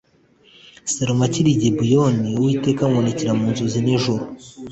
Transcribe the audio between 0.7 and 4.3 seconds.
Salomo akiri i Gibeyoni Uwiteka amubonekera mu nzozi nijoro